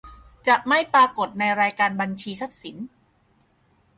[0.47, 2.75] จะไม่ปรากฏในรายการบัญชีทรัพย์สิน